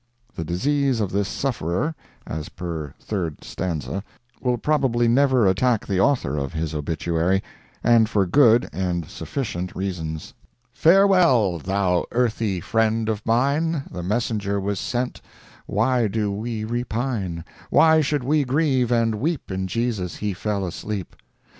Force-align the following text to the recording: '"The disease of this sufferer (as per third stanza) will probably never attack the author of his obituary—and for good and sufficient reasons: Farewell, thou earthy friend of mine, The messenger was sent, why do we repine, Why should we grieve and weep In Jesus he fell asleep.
'"The 0.35 0.43
disease 0.43 0.99
of 0.99 1.11
this 1.11 1.27
sufferer 1.27 1.93
(as 2.25 2.49
per 2.49 2.91
third 2.99 3.43
stanza) 3.43 4.03
will 4.41 4.57
probably 4.57 5.07
never 5.07 5.45
attack 5.45 5.85
the 5.85 5.99
author 5.99 6.37
of 6.39 6.53
his 6.53 6.73
obituary—and 6.73 8.09
for 8.09 8.25
good 8.25 8.67
and 8.73 9.05
sufficient 9.07 9.75
reasons: 9.75 10.33
Farewell, 10.73 11.59
thou 11.59 12.05
earthy 12.13 12.59
friend 12.59 13.09
of 13.09 13.23
mine, 13.27 13.83
The 13.91 14.01
messenger 14.01 14.59
was 14.59 14.79
sent, 14.79 15.21
why 15.67 16.07
do 16.07 16.31
we 16.31 16.63
repine, 16.63 17.43
Why 17.69 18.01
should 18.01 18.23
we 18.23 18.43
grieve 18.43 18.91
and 18.91 19.13
weep 19.13 19.51
In 19.51 19.67
Jesus 19.67 20.15
he 20.15 20.33
fell 20.33 20.65
asleep. 20.65 21.15